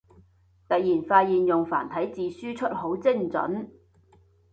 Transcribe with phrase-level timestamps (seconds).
[0.67, 3.69] 突然發現用繁體字輸出好精准